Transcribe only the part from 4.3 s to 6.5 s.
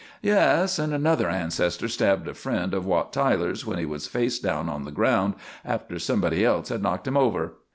down on the ground, after somebody